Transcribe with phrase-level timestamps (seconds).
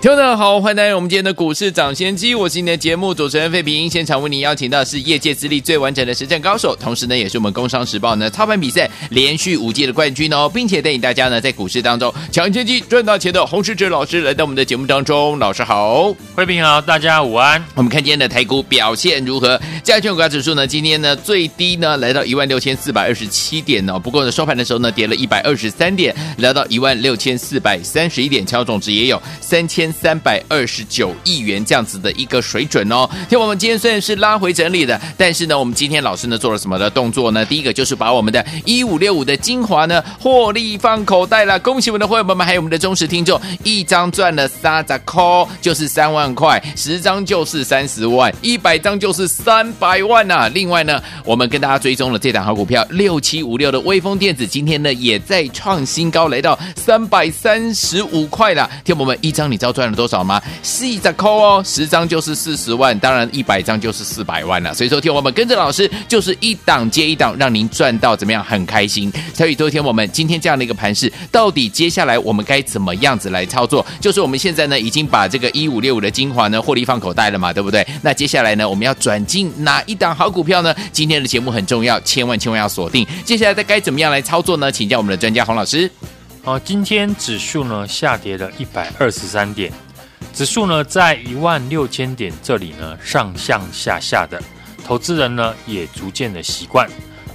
[0.00, 3.90] 听众好，欢迎来到我们今天的股市涨先机，我是你的节目主持人费平。
[3.90, 15.38] 现场为您邀请到的是业界资历最完整的实战高手，同时呢，也是我们工商时报呢操盘比赛连续五届的冠军哦，并且带领大家呢在股市当中抢先机赚大钱的洪世哲老师来到我们的节目当中。
[15.38, 17.62] 老师好，费平好，大家午安。
[17.74, 19.60] 我们看今天的台股表现如何？
[19.84, 33.08] 加权股价指数呢，今天呢最低呢来到一万六千四百二十七点哦，不过呢收盘的时候呢跌了一百二十三点，来到一万六千四百三十一点，成交总值也有三千三百二十九亿元这样子的一个水准哦。
[33.28, 37.44] 听我们今天虽然是拉回整理的，但是呢，我们今天老师呢做了什么的动作呢？
[37.44, 41.58] 第一个就是把我们的一五六五的精华呢获利放口袋了。
[41.60, 45.22] 恭喜我们的会员朋友们，还有我们的忠实听众，一张赚了三十块，
[45.60, 50.48] 就是三万块；十张就是三十万；一百张就是三百万呐、啊。
[50.48, 58.68] 另外呢，我们跟大家追踪了这档好股票六七五六的威锋电子，今天呢也在创新高，来到三百三十五块了。
[58.84, 60.22] 听我们一张，你知道赚赚了多少？
[60.22, 60.42] 吗？
[60.62, 64.74] 细着抠哦，十张就是四十万，当然一百张就是四百万了。
[64.74, 68.44] 所以说，听我们跟着老师，就是一档接一档，让您赚到怎么样？
[68.44, 69.10] 很开心。
[69.32, 73.84] 所以，昨天我们今天这样的一个盘势，到底接下来我们该怎么样子来操作？
[73.98, 77.86] 就是我们现在呢，已经把这个一五六五的精华呢获利放口袋了嘛，对不对？
[78.02, 80.74] 那接下来呢，我们要转进哪一档好股票呢？
[80.92, 83.06] 今天的节目很重要，千万千万要锁定。
[83.24, 84.70] 接下来该怎么样来操作呢？
[84.70, 85.90] 请教我们的专家洪老师。
[86.50, 89.72] 好，今天指数呢下跌了一百二十三点。
[90.32, 94.42] 指数呢，在一万六千点这里呢，上上下下的，
[94.84, 96.90] 投资人呢也逐渐的习惯。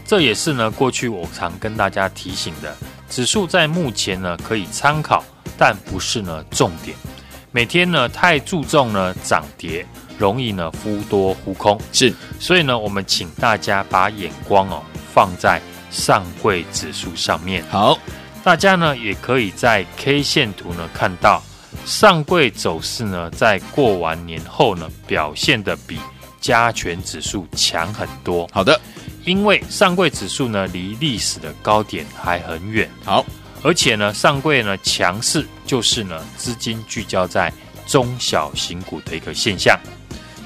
[0.05, 2.75] 这也是呢，过去我常跟大家提醒的，
[3.09, 5.23] 指数在目前呢可以参考，
[5.57, 6.93] 但不是呢重点。
[7.53, 9.85] 每天呢太注重呢涨跌，
[10.17, 11.79] 容易呢忽多忽空。
[11.93, 17.63] 是，所以呢，我们请大家把眼光哦放在上柜指数上面。
[17.69, 17.97] 好，
[18.45, 21.41] 大家呢也可以在 K 线图呢看到。
[21.83, 25.99] 上柜走势呢，在过完年后呢，表现的比
[26.39, 28.47] 加权指数强很多。
[28.53, 28.79] 好的，
[29.25, 32.87] 因为上柜指数呢，离历史的高点还很远。
[33.03, 33.25] 好，
[33.63, 37.51] 而且呢，上柜呢强势，就是呢资金聚焦在
[37.87, 39.75] 中小型股的一个现象。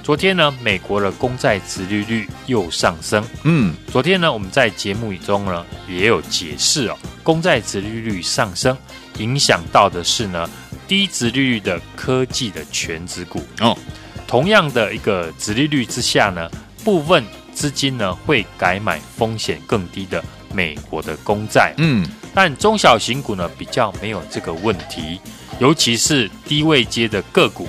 [0.03, 3.23] 昨天呢，美国的公债殖利率又上升。
[3.43, 8.75] 嗯，昨天呢，我们在节目中呢也有解释哦，公债殖利率上升
[9.17, 10.49] 影响到的是呢。
[10.87, 13.77] 低殖利率的科技的全值股哦，
[14.25, 16.49] 同样的一个殖利率之下呢，
[16.83, 17.23] 部分
[17.53, 21.75] 资金呢会改买风险更低的美国的公债。
[21.77, 25.21] 嗯，但中小型股呢比较没有这个问题，
[25.59, 27.67] 尤其是低位阶的个股，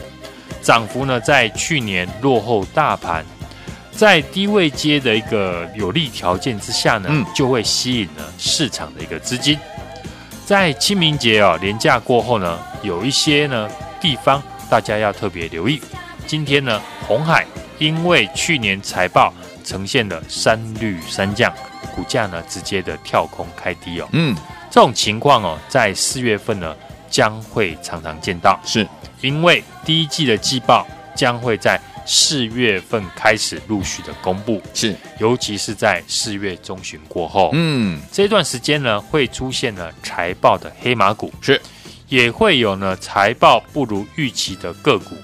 [0.62, 3.24] 涨幅呢在去年落后大盘，
[3.92, 9.58] 在低位接的一个有利条件之下呢，嗯，就会吸引了市场的一个资金。
[10.46, 13.68] 在清明节哦，连假过后呢，有一些呢
[14.00, 15.80] 地方大家要特别留意。
[16.26, 17.46] 今天呢，红海
[17.78, 19.32] 因为去年财报
[19.64, 21.52] 呈现了三绿三降，
[21.94, 24.08] 股价呢直接的跳空开低哦。
[24.12, 24.36] 嗯，
[24.70, 26.74] 这种情况哦，在四月份呢
[27.10, 28.86] 将会常常见到，是。
[29.20, 31.78] 因为第一季的季报将会在。
[32.06, 41.60] 四月份开始陆续的公布，是，尤其是在四月中旬过后，嗯，这段时间呢，会出现了财报的黑马股，是，
[42.08, 45.14] 也会有呢财报不如预期的个股，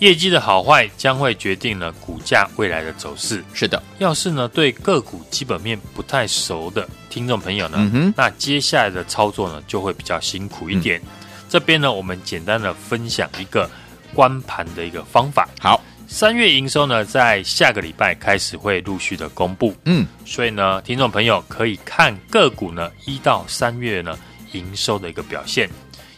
[0.00, 3.42] 业绩的好坏将会决定了股价未来的走势。
[3.54, 11.00] 是的，要是呢对个股基本面不太熟的听众朋友呢，嗯，那接下来的操作呢就会比较辛苦一点。
[11.00, 11.08] 嗯、
[11.48, 13.70] 这边呢，我们简单的分享一个
[14.14, 15.48] 观盘的一个方法。
[15.60, 15.80] 好。
[16.08, 24.16] 三月营收呢，在下个礼拜开始会陆续的公布，嗯，所以呢，听众朋友可以看个股呢一到三月呢
[24.52, 25.68] 营收的一个表现。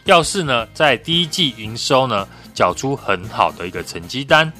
[0.03, 4.53] 要是呢在第一季营收呢缴出很好的一个成绩单，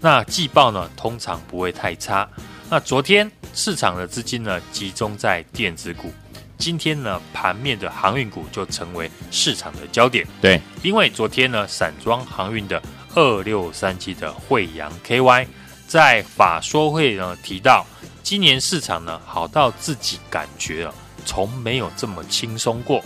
[0.00, 2.28] 那季报呢通常不会太差。
[2.68, 6.12] 那昨天市场的资金呢集中在电子股，
[6.62, 10.24] 今天呢盘面的航运股就成为市场的焦点。
[10.40, 12.80] 对，因为昨天呢散装航运的。
[13.14, 15.46] 二六三七的惠阳 KY
[15.86, 17.84] 在法说会呢提到，
[18.22, 20.94] 今年市场呢好到自己感觉啊，
[21.26, 23.04] 从没有这么轻松过。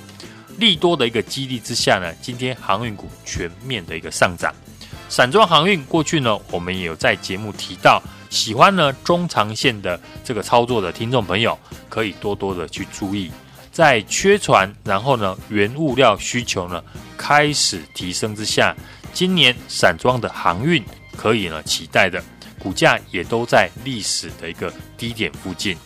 [0.58, 4.54] 利多的一个激励之下呢，今天航运股全面的一个上涨。
[5.08, 8.00] 散装航运过去呢，我们也有在节目提到，
[8.30, 11.58] 喜欢呢中长线的这个操作的听众朋友，
[11.88, 13.28] 可以多多的去注意，
[13.76, 16.82] 在缺船，然后呢原物料需求呢
[17.14, 18.74] 开始提升之下，
[19.12, 20.82] 今年散装的航运
[21.14, 22.24] 可以呢期待的，
[22.58, 25.76] 股价也都在历史的一个低点附近。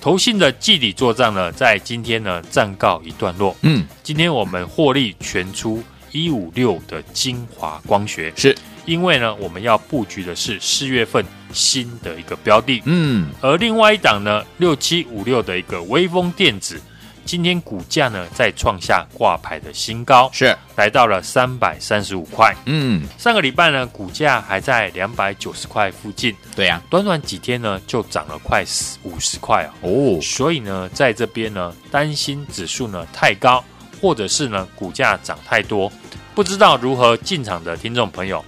[0.00, 3.54] 投信的季底作战呢，在今天呢暂告一段落。
[3.60, 11.22] 嗯，今天我们获利全出一五六的精华光学，是因为呢我们要布局的是四月份
[11.52, 12.80] 新的一个标的。
[12.86, 16.80] 嗯，而另外一档呢六七五六的一个微风电子。
[17.28, 22.56] 今天股价呢再创下挂牌的新高，是来到了三百三十五块。
[22.64, 26.34] 嗯，上个礼拜呢股价还在两百九十块附近。
[26.56, 28.64] 对呀、啊，短短几天呢就涨了快
[29.02, 29.68] 五十块啊。
[29.82, 33.62] 哦，所以呢在这边呢担心指数呢太高，
[34.00, 35.92] 或者是呢股价涨太多，
[36.34, 38.42] 不知道如何进场的听众朋友，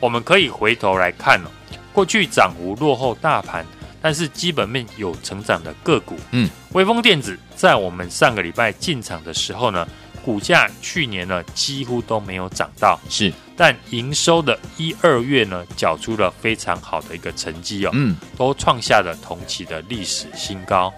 [0.00, 1.48] 我们可以回头来看哦，
[1.92, 3.64] 过去涨幅落后大盘。
[4.02, 9.88] 但是基本面有成长的个股，嗯，微风电子在我们上个礼拜进场的时候呢，
[10.22, 20.92] 股价去年呢几乎都没有涨到，是，但营收的一二月呢，缴出了非常好的一个成绩哦，嗯，都创下了同期的历史新高，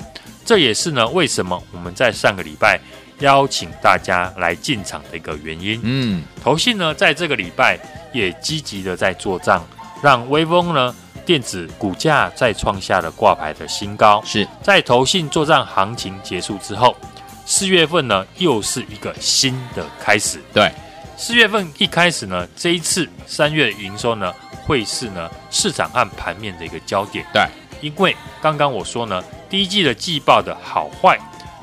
[0.44, 2.80] 这也是呢为什么我们在上个礼拜
[3.20, 7.78] 邀请大家来进场的一个原因，嗯，投信呢在这个礼拜
[8.12, 9.64] 也积极的在做账，
[10.02, 10.92] 让威风呢。
[11.26, 16.96] 电子股价再创下了挂牌的新高，是在投信作战行情结束之后，
[17.44, 20.40] 四月份呢又是一个新的开始。
[20.55, 20.70] 对，
[21.17, 24.32] 四月份一开始呢，这一次三月营收呢
[24.64, 27.26] 会是呢市场和盘面的一个焦点。
[27.32, 27.44] 对，
[27.81, 31.19] 因为刚刚我说呢，第一季的季报的好坏，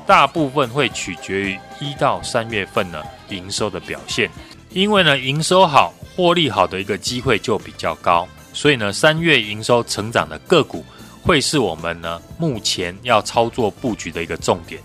[0.06, 4.30] 大部分会取决于一到三月份呢营收的表现，
[4.68, 8.28] 因为呢营收好、获利好的一个机会就比较高。
[8.54, 10.82] 所以呢，三月营收成长的个股
[11.20, 14.80] 会是我们呢目前要操作布局的一个重点。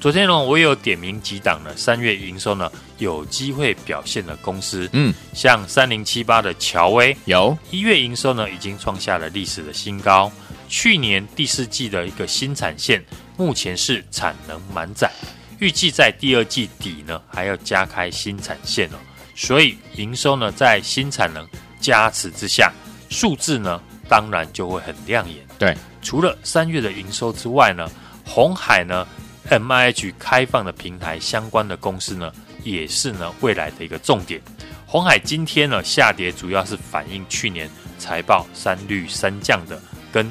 [0.00, 10.30] 昨天呢，我也有点名几档呢，三月营收呢有机会表现的公司，嗯，像三零七八的乔威，有一月营收呢已经创下了历史的新高。
[10.68, 13.02] 去年第四季的一个新产线
[13.38, 15.10] 目前是产能满载，
[15.58, 18.98] 预计在第二季底呢还要加开新产线哦，
[19.34, 21.48] 所以营收呢在新产能
[21.80, 22.70] 加持之下。
[23.14, 25.38] 数字呢，当然就会很亮眼。
[25.56, 27.88] 对，除了三月的营收之外呢，
[28.26, 29.06] 红海呢
[29.48, 32.32] ，M I H 开放的平台相关的公司呢，
[32.64, 34.42] 也是呢未来的一个重点。
[34.84, 39.80] 红海今天呢下跌，主要是反映去年财报三率三降的，
[40.12, 40.28] 跟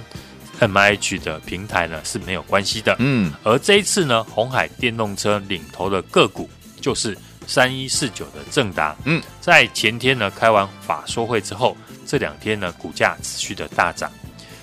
[0.60, 2.98] M I H 的平台呢是没有关系的。
[3.00, 6.50] 嗯，而这一次呢，红海电动车领头的个股
[6.82, 8.96] 就是三一四九的正达。
[9.06, 11.76] 嗯，在前天呢开完法说会之后。
[12.06, 14.12] 这两天呢，股价持续的大涨，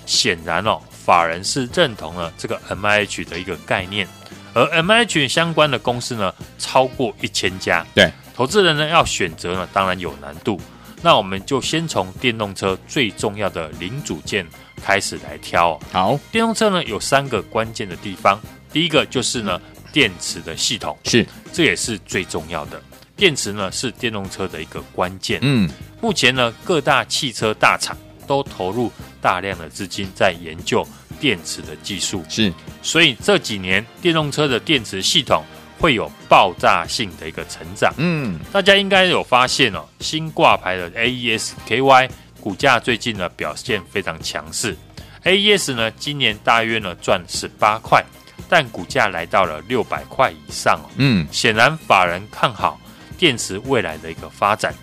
[0.05, 4.07] 显然哦，法人是认同了这个 MIH 的一个概念，
[4.53, 7.85] 而 MIH 相关的公司呢，超过一千家。
[7.95, 10.61] 对，投资人呢要选择呢，当然有难度。
[11.01, 14.47] 那我们就先从电动车最重要的零组件
[14.81, 15.77] 开始来挑。
[15.91, 18.39] 好，电动车呢有三个关键的地方，
[18.71, 19.59] 第一个就是呢
[19.91, 22.81] 电池的系统，是，这也是最重要的。
[23.15, 25.39] 电池呢是电动车的一个关键。
[25.43, 25.69] 嗯，
[26.01, 27.95] 目前呢各大汽车大厂
[28.25, 28.91] 都投入
[29.21, 30.87] 大量的资金在研究
[31.19, 32.25] 电池的技术。
[32.29, 32.51] 是，
[32.81, 35.43] 所以这几年电动车的电池系统
[35.77, 37.93] 会有爆炸性的一个成长。
[37.97, 44.75] 嗯，大家应该有发现哦，新挂牌的 AES KY 股价最近呢表现非常强势。
[45.23, 48.03] AES 呢今年大约呢赚十八块，
[48.49, 50.89] 但股价来到了六百块以上哦。
[50.97, 52.79] 嗯，显然法人看好。
[53.17, 54.73] 电池未来的一个发展，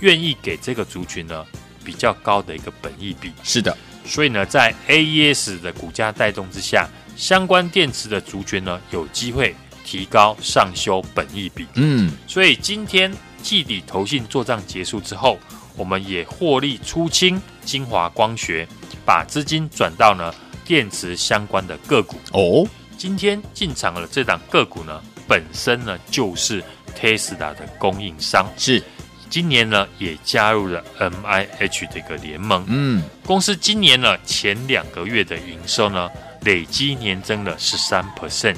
[0.00, 1.46] 愿意给这个族群呢
[1.82, 3.32] 比较高的一个本益比。
[3.42, 11.66] 是的，所以呢，在 AES 的股价带动之下，相关电池的族群呢有机会提高上修本益比。
[11.76, 13.10] 嗯，所以今天
[13.42, 15.38] 季底投信做账结束之后，
[15.74, 18.68] 我们也获利出清晶华光学，
[19.06, 20.34] 把资金转到呢
[20.66, 22.18] 电池相关的个股。
[22.32, 26.62] 哦，今天进场的这档个股呢，本身呢就是。
[26.98, 28.82] Tesla 的供应商是
[29.28, 32.64] 今年呢也加入了 MIH 的一个联盟。
[32.68, 36.08] 嗯，公司今年呢前两个月的营收呢
[36.40, 38.56] 累积年增了十三 percent，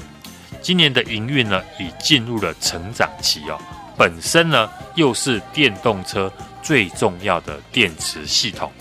[0.61, 3.59] 今年的营运呢已进入了成长期哦。
[3.97, 6.31] 本身呢又是电动车
[6.63, 8.71] 最重要的电池系统，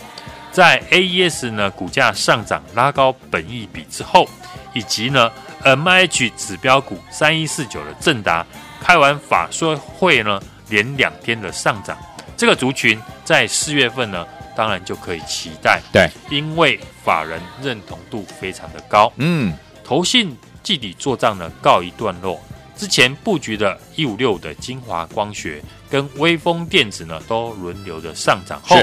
[0.52, 4.28] 在 AES 呢股价上涨拉高本益比之后，
[4.72, 5.28] 以及呢
[5.64, 8.46] MIH 指标股三一四九的正达。
[8.80, 11.98] 开完法说会呢，连两天的上涨，
[12.36, 14.24] 这个族群在四月份呢
[14.56, 15.82] 当然就可以期待。
[15.92, 19.12] 对，因为法人认同度非常的高。
[19.16, 19.52] 嗯，
[19.84, 22.40] 投信季底做账呢告一段落，
[22.76, 25.60] 之前布局的一五六的精华光学
[25.90, 28.76] 跟微风电子呢都轮流的上涨后，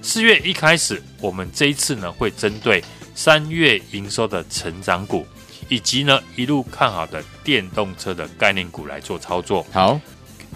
[0.00, 2.82] 四月一开始，我们这一次呢会针对
[3.14, 5.26] 三月营收的成长股，
[5.68, 9.66] 以及呢一路看好的电动车的概念股来做操作。
[9.72, 10.00] 好。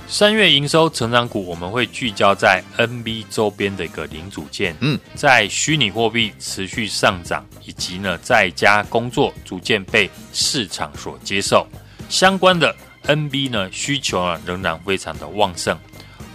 [0.08, 11.64] 三月营收成长股，我们会聚焦在 NB 周边的一个零组件，嗯，在虚拟货币持续上涨，以及呢在家工作逐渐被市场所接受，
[12.08, 12.74] 相关的
[13.06, 15.78] NB 呢需求呢仍然非常的旺盛。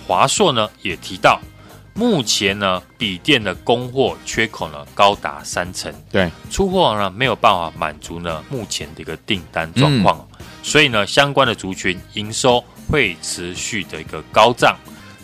[0.08, 1.42] 华硕呢也提到，
[1.96, 12.64] 目前呢笔电的供货缺口呢高达三成，对，出货呢没有办法满足呢目前的一个订单状况，嗯、所以呢相关的族群营收。
[12.88, 14.78] 会持续的一个高涨。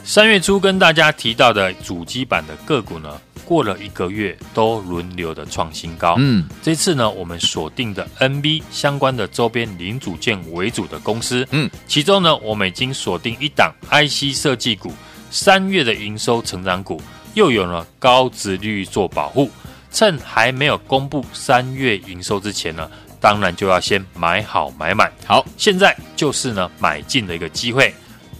[0.04, 6.16] 三月初跟大家提到的主机板的个股呢，过了一个月都轮流的创新高。
[6.18, 14.92] 嗯，这次呢，我们锁定的 NB 相关的周边零组件为主的公司，嗯，其中呢，我们已经锁定一档 IC 设计股，
[15.32, 17.02] 三月的营收成长股，
[17.34, 19.50] 又有了高值利率做保护，
[19.92, 22.88] 趁还没有公布三月营收之前呢。
[23.20, 27.94] 当然就要先买好买满，好，现在就是呢买进的一个机会。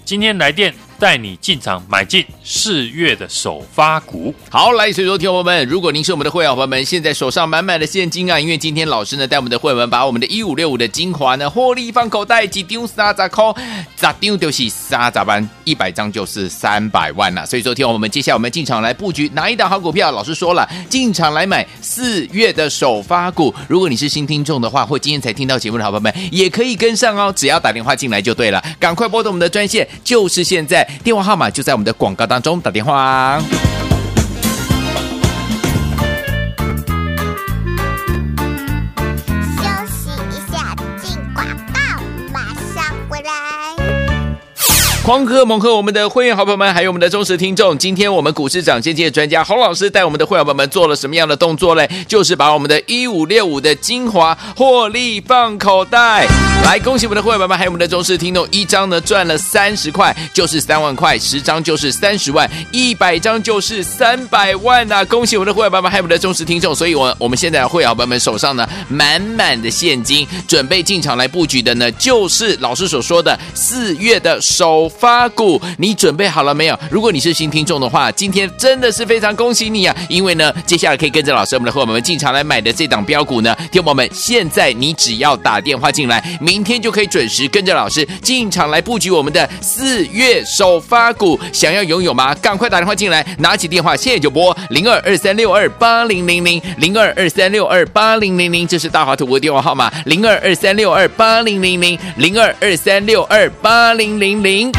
[0.06, 0.74] 今天来电。
[1.02, 13.52] 带你进场买进四月的首发股，好，来，所以说，听众朋友们，如果您是我们的会员朋友们，现在手上满满的现金啊，因为今天老师呢带我们的会员们把我们的一五六五的精华呢获利放口袋，几丢三咋扣，
[13.96, 17.44] 咋丢就是三十万，一百张就是三百万了。
[17.48, 20.12] 所以说，听我们接下来我们进场来布局哪一档好股票？
[20.12, 23.52] 老师说了，进场来买四月的首发股。
[23.68, 30.88] 如果你是新听众的话，或今天才听到节目的好朋友们，也可以跟上哦，只要打电话进来就对了，赶快拨通我们的专线，就是现在。
[31.04, 33.42] 电话号码就在我们的广告当中，打电话。
[45.12, 47.78] 狂贺猛贺我们的会员好朋友们，还有我们的忠实听众。
[47.78, 51.86] 今天我们股市涨先机的专家洪老师带我们的会员朋友们做了什么样的动作嘞？
[52.08, 56.26] 就是把我们的一五六五的精华获利放口袋。
[56.64, 65.06] 来，恭喜我们的会员朋友们，还有我们的忠实听众，一张呢赚了三十块，就是三万块；十张就是三十万；一百张就是三百万呐、啊！
[65.06, 66.74] 恭喜我们的会员朋友们，还有我们的忠实听众。
[66.74, 74.90] 所以，我我们现在会员朋友们手上呢满满的现金，准备进场来布局的呢，就是老师所说的四月的首。
[75.02, 76.78] 发股，你准备好了没有？
[76.92, 79.96] 如果你是新听众的话，今天真的是非常恭喜你啊！
[80.08, 91.40] 因为呢，接下来可以跟着老师我们的伙伴们进场来买的这档标股呢，听友们，现在你只要打电话进来，明天就可以准时跟着老师进场来布局我们的四月首发股。
[91.52, 92.36] 想要拥有吗？
[92.36, 104.72] 赶快打电话进来，拿起电话现在就拨零二二三六二八零零零零二二三六二八零零零，这是大华图的电话号码零二二三六二八零零零零二二三六二八零零零。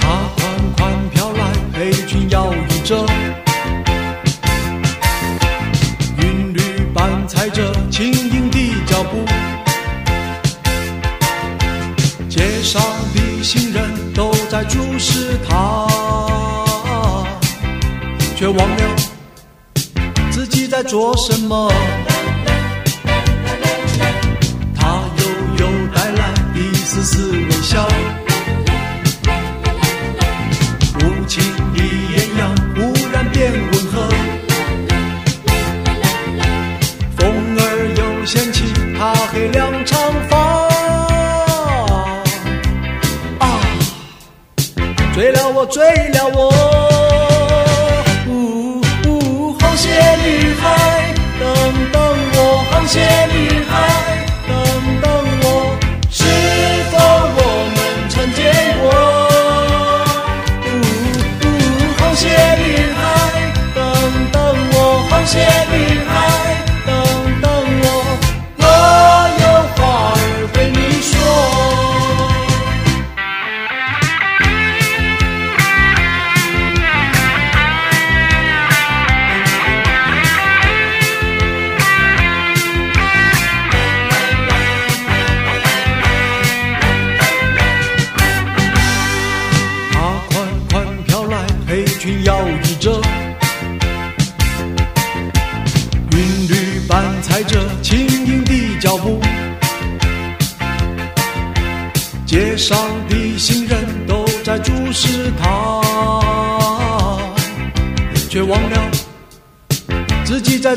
[0.00, 0.30] 他。
[0.36, 3.06] 款款飘来黑裙摇曳着
[6.18, 6.60] 韵律
[6.94, 9.24] 般踩着轻盈的脚步
[12.28, 12.82] 街上
[13.14, 15.86] 的行人都在注视他
[18.36, 19.09] 却忘了
[20.82, 21.70] 在做什么？
[24.74, 25.24] 他悠
[25.58, 27.39] 悠带来一丝丝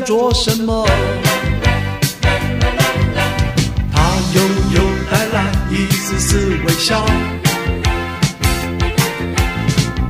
[0.04, 0.86] 做什么？
[3.92, 4.00] 他
[4.34, 4.42] 悠
[4.74, 7.04] 悠带来一丝丝微笑，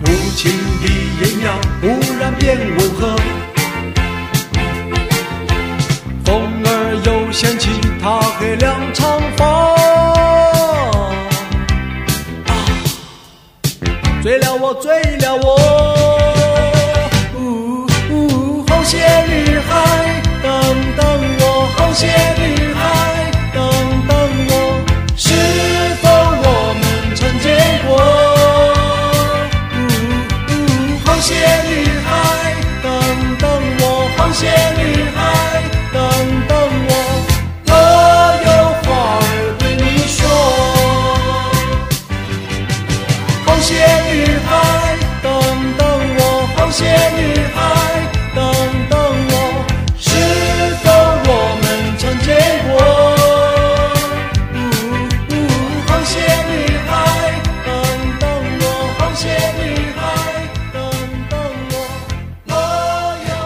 [0.02, 0.50] 无情
[0.82, 0.88] 的
[1.20, 1.44] 野鸟
[1.80, 1.86] 忽
[2.18, 2.58] 然变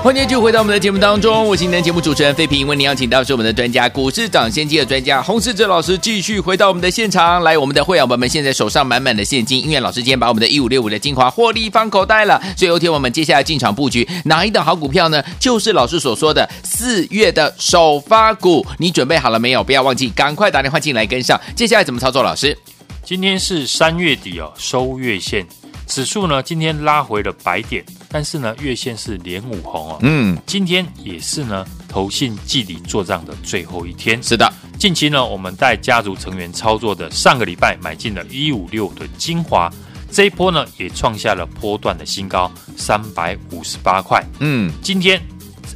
[0.08, 2.66] 欢迎继续回到我们的节目当中，我是今天节目主持人费平。
[2.66, 7.58] 为您邀请到是我们的专家，股市涨先机的专家洪世哲老师，继续回到我们的现场来。
[7.58, 12.40] 我们的会员朋友们现在手上满满的现金，因为老师今天把我们的一五六五的精华获利放口袋了。
[12.56, 15.22] 所以有天我们接下来进场布局哪一档好股票呢？
[15.38, 19.62] 就是老师所说的四月的首发股，你准备好了没有？
[19.62, 21.38] 不要忘记，赶快打电话进来跟上。
[21.54, 22.22] 接下来怎么操作？
[22.22, 22.56] 老师，
[23.04, 25.46] 今天是三月底哦，收月线。
[25.88, 29.98] 指数呢，今天拉回了百点，但是呢，月线是连五红哦。
[30.02, 34.22] 嗯，今天也是呢，投信季底做账的最后一天。
[34.22, 39.72] 是的，近期呢，我们带家族成员操作的上个礼拜买进了一五六的精华，
[40.12, 44.22] 这一波呢，也创下了波段的新高，三百五十八块。
[44.40, 45.20] 嗯，今天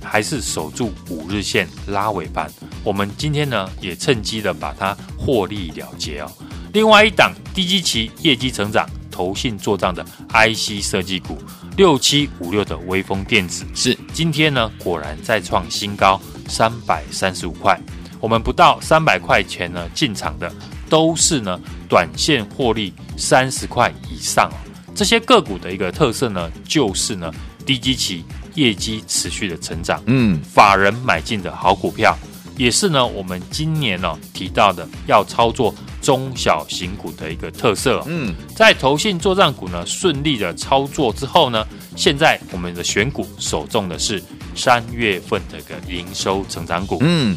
[0.03, 2.53] 还是守住五日线拉尾盘，
[2.85, 6.31] 我们今天呢，也趁机的把它获利了结哦。
[6.75, 8.87] 另外一档低基期业绩成长。
[9.23, 11.39] 投信做账的 IC 设计股
[11.77, 17.79] 六七五六的微风电子是今天呢，果然再创新高三百三十五块。
[18.19, 20.53] 我们不到三百块钱呢进场的
[20.89, 24.51] 都是呢短线获利三十块以上。
[24.93, 27.33] 这些个股的一个特色呢，就是呢
[27.65, 32.19] 低基期业绩持续的成长，嗯，法人买进的好股票，
[32.57, 35.73] 也是呢我们今年呢提到的要操作。
[36.03, 41.65] 中小型股的一个特色，嗯，在投信作战股呢顺利的操作之后呢，
[41.97, 44.23] 现在我们的选股首重的是
[44.57, 47.37] 三月份的一个营收成长股，嗯，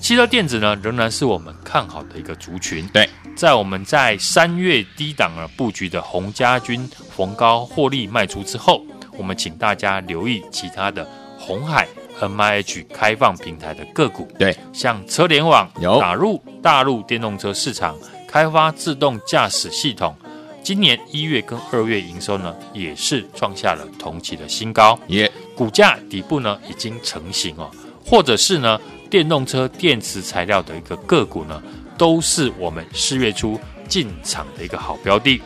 [0.00, 8.84] 汽车电子呢仍然是我们看好的一个族群，对，在我们在三月低档啊布局的红家军逢高获利卖出之后，
[9.16, 11.88] 我们请大家留意其他的红海。
[12.20, 17.96] MIH 开放平台的个股，对，像车联网有打入大陆电动车市场，
[18.28, 20.16] 开发自动驾驶系统，
[20.62, 27.70] 今年一月跟二月营收呢，也是创下了同期的新高，耶股价底部呢已经成型哦，
[28.06, 31.62] 或者是呢电动车电池材料的一个个股呢，
[31.98, 35.42] 都是我们四月初进场的一个好标的。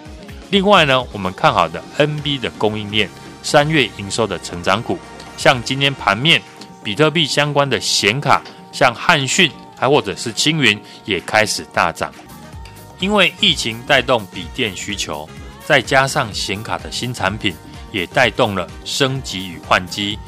[0.50, 3.09] 另外呢，我们看好的 NB 的供应链
[3.42, 4.98] 三月营收的成长股，
[5.37, 6.40] 像今天盘面。
[6.82, 12.12] 比特币相关的显卡，像汉讯还或者是青云也开始大涨，
[12.98, 15.28] 因为疫情带动笔电需求，
[15.64, 17.54] 再加上显卡的新产品
[17.92, 20.18] 也带动了升级与换机，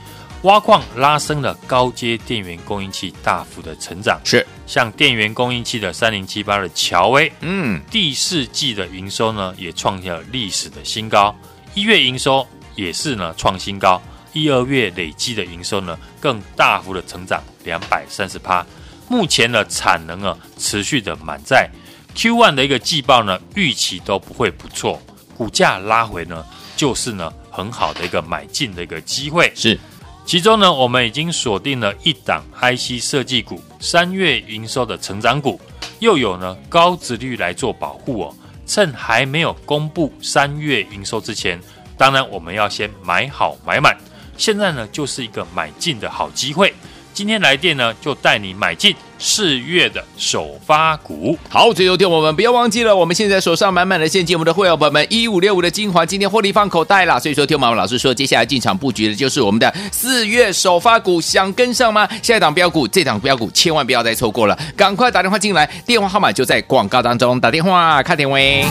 [0.43, 4.21] 挖矿拉升了高阶电源供应器大幅的成长。
[4.25, 11.35] 是像电源供应器的三零七八的乔威，嗯，第四季的营收呢也创下了历史的新高，
[11.75, 14.01] 一月营收也是呢创新高。
[14.33, 18.65] 一二月累计的营收呢，更大幅的成长两百三十趴。
[19.09, 21.69] 目前的产能啊，持续的满载。
[22.15, 25.01] Q1 的一个季报呢，预期都不会不错。
[25.37, 26.45] 股价拉回呢，
[26.77, 29.53] 就是呢很好的一个买进的一个机会。
[29.55, 29.79] 是，
[30.27, 35.61] 其中呢，我们已经锁定了一档 IC 设计股，三月营收的成长股，
[35.99, 38.35] 又有呢高值率来做保护哦。
[38.67, 41.61] 趁还没有公布三月营收之前，
[41.97, 43.97] 当然我们要先买好买满。
[44.41, 46.73] 现在呢，就是一个买进的好机会。
[47.13, 51.37] 今天来电呢，就带你买进四月的首发股。
[51.51, 57.21] 好，最后听我们不要忘记了，我们现在手上满满的现金，我们的会员朋友们一五六五的精华，今天获利放口袋了。
[57.21, 62.09] 所以说，听我们老师说，接下来进场布局的就是我们的四月首发股，想跟上吗？
[62.23, 68.65] 下一档标股，这档标股千万不要再错过了，赶快打电话进来，电话号码就在广告当中，打电话，看电位。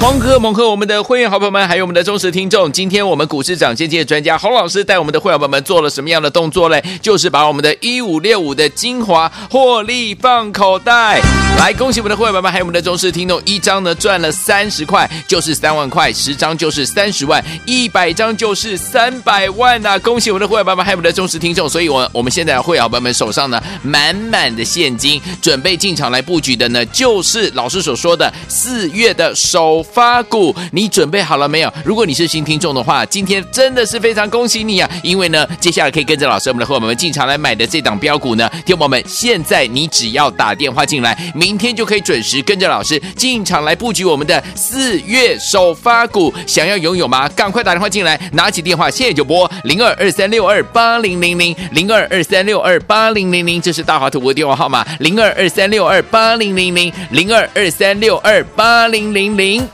[0.00, 2.72] 狂哥猛贺我们的会员好朋友们，还有我们的忠实听众。
[2.72, 6.82] 今天我们股市涨先机的专家洪老师带我们的会员朋友们做了什么样的动作嘞？
[7.02, 11.20] 就是把我们的一五六五的精华获利放口袋。
[11.58, 21.68] 来，恭喜我们的会员朋友们，还有我们的忠实听众，一张呢赚了三十块，就是三万块；十张就是三十万；一百张就是三百万呐、恭喜我们的会员朋友们，还有我们的忠实听众。
[21.68, 31.72] 所以我，我们现在会员朋友们手上呢满满的现金，准备进场来布局的呢，就是老师所说的四月的首发股，你准备好了没有？
[31.84, 34.88] 如果你是新听众的话，今天真的是非常恭喜你啊！
[35.02, 46.32] 因为呢，接下来可以跟着老师，我们的伙伴们进场来买的这档标股呢，听我们现在你只要打电话进来，明天就可以准时跟着老师进场来布局我们的四月首发股。
[46.46, 47.28] 想要拥有吗？
[47.30, 59.68] 赶快打电话进来，拿起电话现在就拨零二二三六二八零零零零二二三六二八零零零，这是大华图的电话号码零二二三六二八零零零零二二三六二八零零零。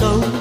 [0.00, 0.39] Go.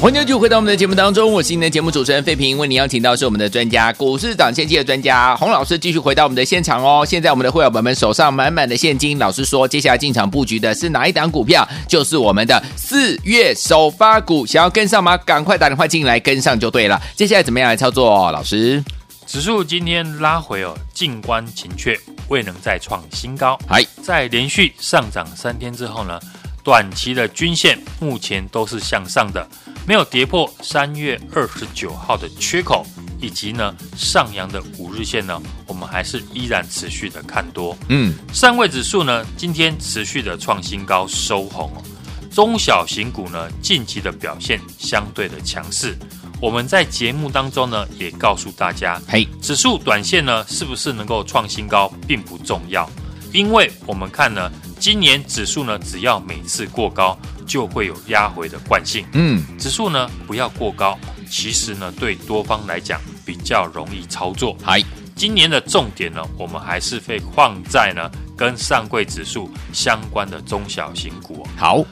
[0.00, 7.04] 欢迎继续回到我们的节目当中，我是您的节目主持人费平，为您邀请到是我们的专家，股市涨先机的专家洪老师，继续回到我们的现场哦。
[7.06, 11.68] 现在我们的会员们手上满满的现金，老师说接下来进场布局的是哪一档股票？
[11.86, 15.18] 就是我们的四月首发股，想要跟上吗？
[15.18, 16.98] 赶快打电话进来跟上就对了。
[17.14, 18.32] 接下来怎么样来操作？
[18.32, 18.82] 老师，
[19.26, 21.94] 指数今天拉回哦，静观情却，
[22.28, 23.58] 未能再创新高。
[23.68, 26.18] 还，在连续上涨三天之后呢，
[26.64, 29.46] 短期的均线目前都是向上的，
[29.90, 32.86] 没有跌破三月二十九号的缺口，
[33.20, 37.76] 以及呢上扬的五日线呢，我们还是依然持续的看多。
[37.88, 41.82] 嗯，上位指数呢今天持续的创新高收红哦，
[42.30, 45.96] 中小型股呢近期的表现相对的强势。
[46.40, 52.88] 我们在节目当中呢也告诉大家，嘿，指数短线呢是不是能够创新高并不重要，
[53.32, 54.52] 因为我们看呢。
[54.80, 57.14] 今年指数呢，只要每次过高，
[57.50, 59.04] 就会有压回的惯性。
[59.12, 60.96] 嗯，指数呢不要过高，
[61.28, 64.56] 其实呢对多方来讲比较容易操作。
[64.62, 64.80] 嗨，
[65.16, 71.44] 今年的重点呢，我们还是会放在呢跟上柜指数相关的中小型股。
[71.56, 71.84] 好，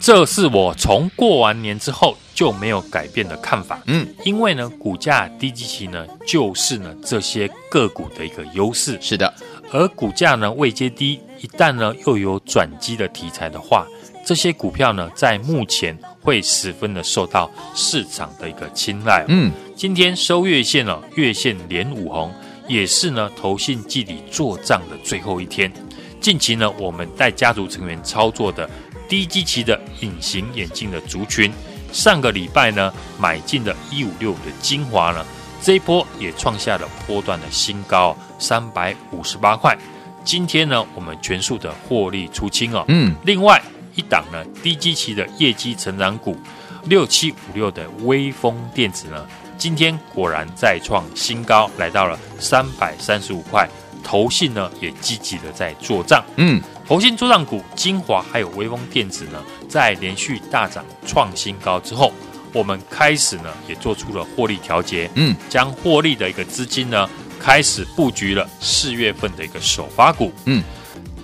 [0.00, 3.78] 这是我从过完年之后就没有改变的看法。
[3.84, 8.98] 嗯，因为呢股价低基期呢，就是呢这些个股的一个优势。
[9.02, 9.30] 是的，
[9.70, 11.20] 而股价呢未接低。
[11.38, 13.86] 一旦呢又有转机的题材的话，
[14.26, 19.24] 这些股票呢在目前会十分的受到市场的一个青睐。
[19.28, 22.34] 嗯，今天收月线了，月线连五红，
[22.66, 25.72] 也是呢投信季底做账的最后一天。
[26.20, 28.68] 近期呢我们带家族成员操作的
[29.08, 31.52] 低基期的隐形眼镜的族群，
[31.92, 35.24] 上个礼拜呢买进的一五六五的精华呢，
[35.62, 39.78] 这一波也创下了波段的新高，三百五十八块。
[40.24, 42.84] 今天呢，我们全数的获利出清哦。
[42.88, 43.62] 嗯，另外
[43.96, 46.36] 一档呢，低基期的业绩成长股
[46.84, 49.26] 六七五六的微风电子呢，
[49.58, 53.68] 今天果然再创新高，来到了三百三十五块。
[54.04, 56.24] 投信呢也积极的在做账。
[56.36, 62.12] 嗯，投信做账股精华还有微风电子呢，在连续大涨创新高之后，
[62.52, 65.10] 我们开始呢也做出了获利调节。
[65.14, 67.08] 嗯，将获利的一个资金呢。
[67.38, 70.64] 开始布局了四月份的一个首发股，嗯，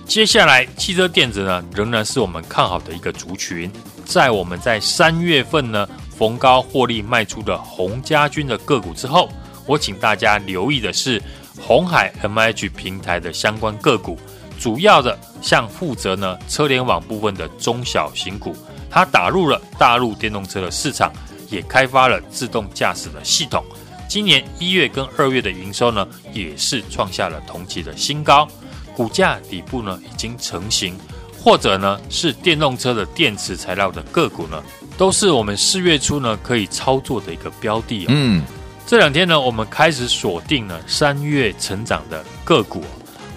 [0.05, 3.71] 接下来汽车电子呢仍然是我们看好的一个族群。
[4.05, 9.29] 在我们在三月份呢逢高获利卖出的红家军的个股之后，
[9.65, 11.21] 我请大家留意的是
[11.59, 14.19] 红海 MH 平台的相关个股，
[14.59, 18.55] 主要的像负责呢车联网部分的中小型股，
[18.89, 21.11] 它打入了大陆电动车的市场，
[21.49, 23.63] 也开发了自动驾驶的系统。
[24.07, 28.47] 今年一月跟二月的营收呢，也是创下了同期的新高。
[28.95, 30.97] 股价底部呢已经成型，
[31.41, 34.61] 或者呢是电动车的电池材料的个股呢，
[34.97, 38.07] 都是我们四月初呢可以操作的一个标的哦。
[38.09, 38.43] 嗯，
[38.85, 42.83] 这两天呢，我们开始锁定了三月成长的个股。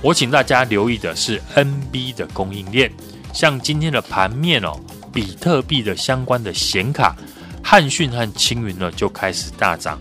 [0.03, 2.93] 我请大家留意的是 NB 的供应链，
[3.33, 4.79] 像今天的盘面哦，
[5.13, 7.17] 比特币的相关的显卡、
[7.63, 9.99] 汉讯和青云呢就开始大涨。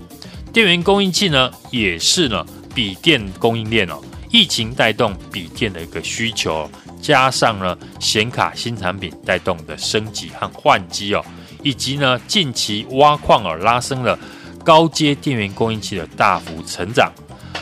[0.53, 3.99] 电源供应器呢也是呢，笔电供应链哦。
[4.35, 6.69] 疫情带动笔电的一个需求，
[7.01, 11.23] 加上呢显卡新产品带动的升级和换机哦，
[11.63, 14.19] 以及呢近期挖矿而拉升了
[14.61, 17.09] 高阶电源供应器的大幅成长。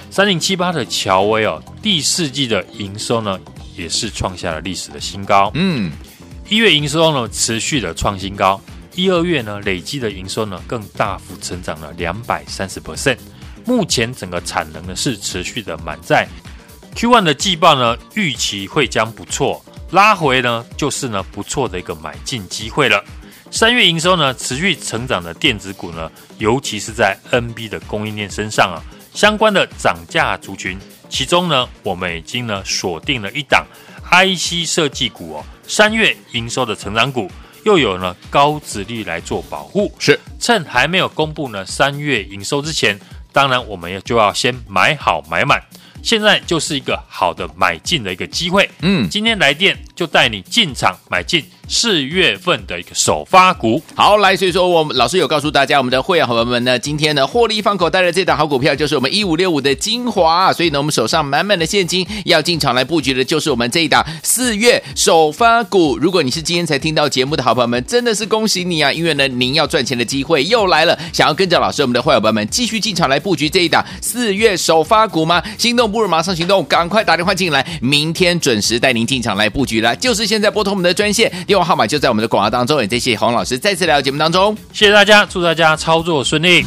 [0.10, 3.40] 三零七八的乔威哦，第四季的营收呢
[3.78, 5.52] 也是创下了历史的新高。
[5.54, 5.92] 嗯，
[6.50, 8.60] 一月营收呢持续的创新高，
[8.96, 13.20] 一二月呢累计的营收呢更大幅成长了两百三十 percent。
[13.64, 16.28] 目前整个产能呢是持续的满载。
[16.96, 23.04] Q1 的季报呢，预期会将不错，拉回呢就是呢不错的一个买进机会了。
[23.52, 28.78] 三月营收呢持续成长的电子股呢，尤其是在 NB 的供应链身上啊，
[29.14, 30.78] 相关的涨价族群，
[31.10, 33.66] 其中呢我们已经呢锁定了一档
[34.12, 37.30] IC 设计股哦，三月营收的成长股，
[37.66, 43.00] 又有呢高殖利率来做保护，是趁还没有公布呢三月营收之前，
[43.32, 45.60] 当然我们也就要先买好买满。
[46.04, 48.70] 现在就是一个好的买进的一个机会。
[48.82, 53.82] 嗯，今天来电就带你进场买进四月份的一个首发股。
[53.96, 60.52] 好，来，所以说我们老师有告诉大家，我们的会员朋友们呢，今天呢获利放口袋的这档好股票就是我们一五六五的精华。
[60.52, 65.98] 所以呢，我们手上满满的现金要进场来布局的，就是我们这一档四月首发股。
[65.98, 68.92] 如果你是今天才听到节目的好朋友们，真的是恭喜你啊！
[68.92, 70.98] 因为呢，您要赚钱的机会又来了。
[71.14, 75.42] 想要跟着老师，我们的会员朋友们继续进场来布局这一档四月首发股吗？
[75.58, 79.96] 心动不如马上行动，赶快打电话进来，明天准时带您进场来布局了。
[79.98, 82.82] 就是现在拨通我们的专线，电话号码就在我们的广告当中。
[82.82, 86.64] 也谢谢洪老师再次来到节目当中，谢谢大家，祝大家操作顺利。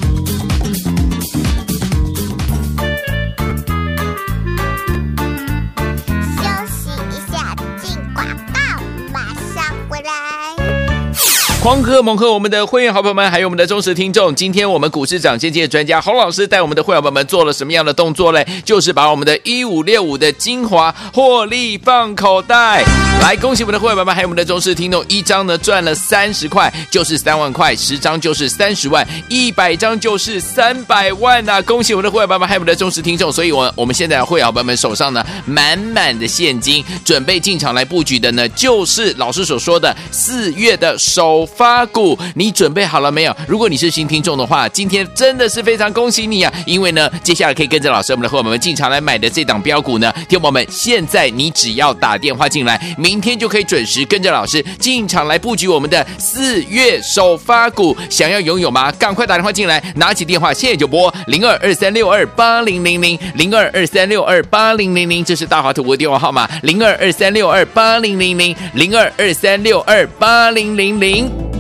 [11.67, 14.33] 黄哥猛贺我们的会员好朋友们，还有我们的忠实听众。
[14.33, 18.47] 今天我们股市涨先机的专家洪老师带我们的会员朋友们做了什么样的动作嘞？
[18.65, 22.85] 就是把我们的一五六五的精华获利放口袋。
[23.21, 31.63] 来，恭喜我们的会员朋友们，还有我们的忠实听众，一张呢赚了三十块，就是三万块；十张就是三十万；一百张就是三百万呐、啊！
[31.63, 33.33] 恭喜我们的会员朋友们，还有我们的忠实听众。
[33.33, 41.45] 所以我，我们现在会员朋友们手上呢满满的现金，准备进场来布局的呢，就是老师所说的四月的首。
[41.57, 43.35] 发股，你准备好了没有？
[43.49, 46.53] 如果你是新听众的话，今天真的是非常恭喜你啊！
[46.67, 57.97] 因为呢，接下来可以跟着老师我们的伙伴们进场来买的这档标股呢，听友们，现在你只要打电话进来，明天就可以准时跟着老师进场来布局我们的四月首发股。
[58.11, 58.93] 想要拥有吗？
[58.93, 71.46] 赶快打电话进来，拿起电话现在就拨零二二三六二八零零零零二二三六二八零零零，这是大华图的电话号码零二二三六二八零零零零二二三六二八零零零。